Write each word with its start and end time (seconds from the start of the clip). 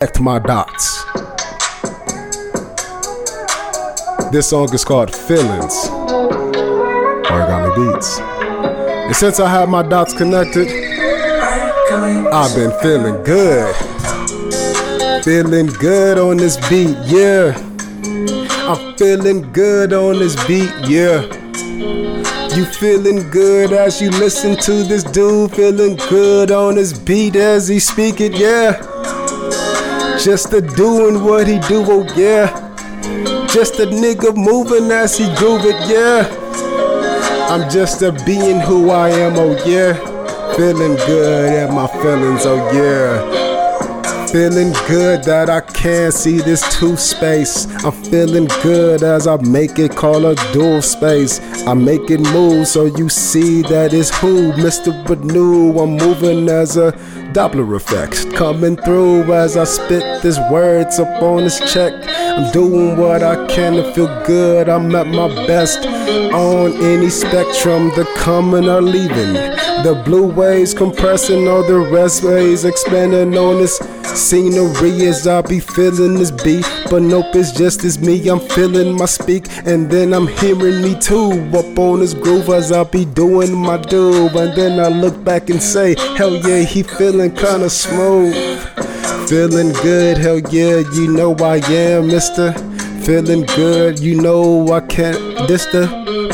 Connect 0.00 0.20
my 0.22 0.38
dots. 0.38 1.04
This 4.32 4.48
song 4.48 4.72
is 4.72 4.82
called 4.82 5.14
Feelings. 5.14 5.74
Origami 7.28 7.76
Beats. 7.76 8.18
And 8.18 9.14
since 9.14 9.38
I 9.40 9.50
have 9.50 9.68
my 9.68 9.82
dots 9.82 10.14
connected, 10.14 10.68
I've 12.32 12.54
been 12.54 12.72
feeling 12.80 13.22
good. 13.24 13.74
Feeling 15.22 15.66
good 15.66 16.16
on 16.16 16.38
this 16.38 16.56
beat, 16.70 16.96
yeah. 17.04 17.52
I'm 18.70 18.96
feeling 18.96 19.52
good 19.52 19.92
on 19.92 20.18
this 20.18 20.34
beat, 20.46 20.72
yeah. 20.88 21.20
You 22.56 22.64
feeling 22.64 23.28
good 23.28 23.74
as 23.74 24.00
you 24.00 24.08
listen 24.12 24.56
to 24.62 24.82
this 24.82 25.04
dude, 25.04 25.54
feeling 25.54 25.96
good 26.08 26.50
on 26.50 26.76
this 26.76 26.98
beat 26.98 27.36
as 27.36 27.68
he 27.68 27.78
speak 27.78 28.22
it, 28.22 28.32
yeah. 28.32 28.80
Just 30.22 30.52
a 30.52 30.60
doing 30.60 31.24
what 31.24 31.46
he 31.46 31.58
do, 31.60 31.82
oh 31.86 32.04
yeah. 32.14 32.48
Just 33.46 33.80
a 33.80 33.86
nigga 33.86 34.36
moving 34.36 34.90
as 34.90 35.16
he 35.16 35.24
groove 35.36 35.64
it, 35.64 35.76
yeah. 35.88 36.28
I'm 37.48 37.70
just 37.70 38.02
a 38.02 38.12
being 38.26 38.60
who 38.60 38.90
I 38.90 39.08
am, 39.08 39.36
oh 39.36 39.56
yeah. 39.64 39.94
Feeling 40.56 40.96
good 41.06 41.52
at 41.54 41.72
my 41.72 41.86
feelings, 42.02 42.42
oh 42.44 42.56
yeah. 42.70 44.26
Feeling 44.26 44.72
good 44.86 45.24
that 45.24 45.48
I 45.48 45.60
can 45.60 46.12
see 46.12 46.36
this 46.36 46.62
two 46.78 46.96
space. 46.98 47.66
I'm 47.82 47.92
feeling 48.04 48.46
good 48.62 49.02
as 49.02 49.26
I 49.26 49.36
make 49.38 49.78
it 49.78 49.96
call 49.96 50.26
a 50.26 50.34
dual 50.52 50.82
space. 50.82 51.40
I 51.66 51.74
make 51.74 52.10
it 52.10 52.20
move 52.20 52.68
so 52.68 52.84
you 52.84 53.08
see 53.08 53.62
that 53.62 53.94
it's 53.94 54.16
who, 54.18 54.52
Mr. 54.52 54.92
Banu. 55.06 55.78
I'm 55.80 55.96
moving 55.96 56.48
as 56.48 56.76
a 56.76 56.92
Doppler 57.32 57.76
effects 57.76 58.24
coming 58.24 58.76
through 58.76 59.32
as 59.32 59.56
I 59.56 59.64
spit 59.64 60.22
this 60.22 60.38
words 60.50 60.98
up 60.98 61.22
on 61.22 61.44
this 61.44 61.58
check. 61.72 61.92
I'm 62.08 62.50
doing 62.52 62.96
what 62.96 63.22
I 63.22 63.46
can 63.46 63.74
to 63.74 63.92
feel 63.92 64.08
good. 64.24 64.68
I'm 64.68 64.94
at 64.96 65.06
my 65.06 65.28
best 65.46 65.86
on 65.86 66.72
any 66.82 67.08
spectrum. 67.10 67.90
The 67.90 68.04
coming 68.16 68.68
or 68.68 68.82
leaving. 68.82 69.34
The 69.84 70.02
blue 70.04 70.26
waves 70.26 70.74
compressing 70.74 71.46
all 71.48 71.66
the 71.66 71.78
rest 71.78 72.22
waves 72.22 72.64
expanding 72.64 73.36
on 73.36 73.58
this 73.58 73.78
scenery 74.14 75.06
as 75.06 75.26
I 75.26 75.42
be 75.42 75.60
feeling 75.60 76.14
this 76.14 76.30
beat. 76.30 76.66
But 76.90 77.02
nope, 77.02 77.34
it's 77.34 77.52
just 77.52 77.84
as 77.84 77.98
me. 78.00 78.28
I'm 78.28 78.40
feeling 78.40 78.96
my 78.96 79.06
speak, 79.06 79.46
and 79.66 79.90
then 79.90 80.12
I'm 80.12 80.26
hearing 80.26 80.82
me 80.82 80.98
too. 80.98 81.32
Up 81.54 81.78
on 81.78 82.00
this 82.00 82.14
groove 82.14 82.48
as 82.48 82.72
I 82.72 82.84
be 82.84 83.04
doing 83.04 83.54
my 83.54 83.78
doob. 83.78 84.34
And 84.34 84.52
then 84.54 84.80
I 84.80 84.88
look 84.88 85.22
back 85.24 85.50
and 85.50 85.62
say, 85.62 85.94
Hell 86.16 86.34
yeah, 86.36 86.62
he 86.62 86.82
feeling 86.82 87.19
kinda 87.28 87.68
smooth. 87.68 88.34
Feeling 89.28 89.72
good, 89.82 90.16
hell 90.16 90.38
yeah, 90.50 90.78
you 90.94 91.12
know 91.12 91.34
I 91.36 91.56
am, 91.70 92.06
mister. 92.06 92.52
Feeling 93.02 93.44
good, 93.44 93.98
you 93.98 94.18
know 94.20 94.72
I 94.72 94.80
can't 94.80 95.46
diss 95.46 95.66
the 95.66 95.86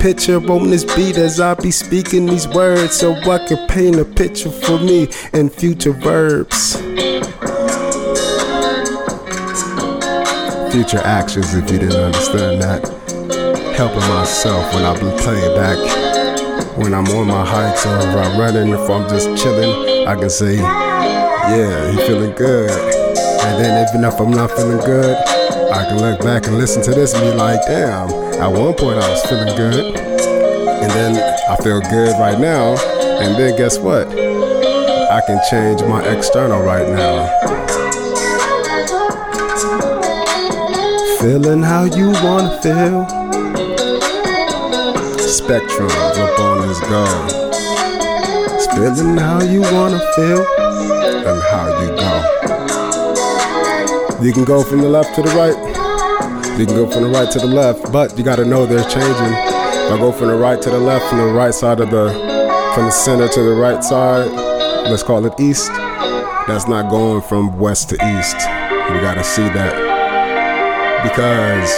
picture 0.00 0.36
on 0.36 0.68
this 0.68 0.84
beat 0.84 1.16
as 1.16 1.40
I 1.40 1.54
be 1.54 1.70
speaking 1.70 2.26
these 2.26 2.46
words 2.48 2.96
so 2.96 3.14
I 3.14 3.38
can 3.46 3.66
paint 3.68 3.96
a 3.96 4.04
picture 4.04 4.50
for 4.50 4.78
me 4.78 5.08
in 5.32 5.48
future 5.48 5.92
verbs. 5.92 6.76
Future 10.70 11.02
actions, 11.02 11.54
if 11.54 11.70
you 11.70 11.78
didn't 11.78 11.96
understand 11.96 12.60
that. 12.60 12.82
Helping 13.74 14.06
myself 14.08 14.74
when 14.74 14.84
I 14.84 14.92
be 14.94 15.22
playing 15.22 15.56
back. 15.56 16.13
When 16.76 16.92
I'm 16.94 17.06
on 17.08 17.26
my 17.28 17.44
hikes 17.44 17.86
or 17.86 17.96
if 17.96 18.16
I'm 18.16 18.38
running, 18.38 18.72
if 18.72 18.90
I'm 18.90 19.08
just 19.08 19.42
chilling, 19.42 20.06
I 20.06 20.14
can 20.14 20.30
say, 20.30 20.56
yeah, 20.56 21.90
he 21.90 21.96
feeling 21.98 22.34
good. 22.34 22.70
And 22.70 23.62
then 23.62 23.88
even 23.88 24.04
if 24.04 24.18
I'm 24.20 24.30
not 24.30 24.50
feeling 24.52 24.78
good, 24.78 25.16
I 25.72 25.84
can 25.84 25.98
look 26.00 26.20
back 26.20 26.46
and 26.46 26.56
listen 26.56 26.82
to 26.82 26.90
this 26.92 27.14
and 27.14 27.22
be 27.22 27.36
like, 27.36 27.60
damn, 27.66 28.08
at 28.40 28.48
one 28.48 28.74
point 28.74 28.98
I 28.98 29.10
was 29.10 29.24
feeling 29.26 29.56
good. 29.56 29.96
And 29.96 30.90
then 30.92 31.16
I 31.48 31.56
feel 31.62 31.80
good 31.80 32.18
right 32.18 32.38
now. 32.38 32.76
And 33.20 33.36
then 33.38 33.56
guess 33.56 33.78
what? 33.78 34.08
I 34.08 35.20
can 35.26 35.40
change 35.50 35.82
my 35.82 36.02
external 36.04 36.62
right 36.62 36.88
now. 36.88 37.28
Feeling 41.20 41.62
how 41.62 41.84
you 41.84 42.10
wanna 42.22 42.60
feel. 42.60 43.24
Spectrum 45.44 45.90
up 45.90 46.40
on 46.40 46.66
his 46.66 46.80
go. 46.80 47.04
Feeling 48.74 49.18
how 49.18 49.42
you 49.42 49.60
wanna 49.60 49.98
feel 50.16 50.40
and 50.40 51.42
how 51.42 51.66
you 51.82 51.88
go. 51.94 52.12
You 54.24 54.32
can 54.32 54.44
go 54.44 54.62
from 54.62 54.80
the 54.80 54.88
left 54.88 55.14
to 55.16 55.22
the 55.22 55.28
right. 55.36 55.54
You 56.58 56.64
can 56.64 56.74
go 56.74 56.90
from 56.90 57.02
the 57.02 57.10
right 57.10 57.30
to 57.30 57.38
the 57.38 57.46
left, 57.46 57.92
but 57.92 58.16
you 58.16 58.24
gotta 58.24 58.46
know 58.46 58.64
they're 58.64 58.88
changing. 58.88 59.04
If 59.04 59.92
I 59.92 59.98
go 59.98 60.12
from 60.12 60.28
the 60.28 60.36
right 60.36 60.62
to 60.62 60.70
the 60.70 60.78
left, 60.78 61.10
from 61.10 61.18
the 61.18 61.26
right 61.26 61.52
side 61.52 61.80
of 61.80 61.90
the, 61.90 62.10
from 62.74 62.86
the 62.86 62.90
center 62.90 63.28
to 63.28 63.42
the 63.42 63.52
right 63.52 63.84
side, 63.84 64.30
let's 64.88 65.02
call 65.02 65.26
it 65.26 65.38
east. 65.38 65.68
That's 66.46 66.66
not 66.66 66.90
going 66.90 67.20
from 67.20 67.58
west 67.58 67.90
to 67.90 67.96
east. 67.96 68.36
We 68.36 68.98
gotta 69.02 69.22
see 69.22 69.42
that 69.42 69.74
because 71.04 71.70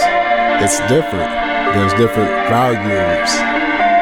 it's 0.63 0.79
different. 0.89 1.46
There's 1.73 1.93
different 1.93 2.31
volumes 2.49 3.66